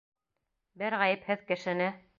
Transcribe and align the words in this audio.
Бер 0.83 0.97
ғәйепһеҙ 1.03 1.49
кешене. 1.53 1.97